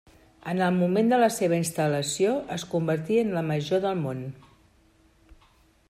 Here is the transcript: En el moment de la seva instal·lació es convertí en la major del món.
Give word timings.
En 0.51 0.61
el 0.67 0.77
moment 0.77 1.11
de 1.11 1.19
la 1.23 1.27
seva 1.35 1.59
instal·lació 1.63 2.31
es 2.57 2.65
convertí 2.73 3.21
en 3.25 3.31
la 3.37 3.45
major 3.53 3.85
del 3.87 4.01
món. 4.07 4.27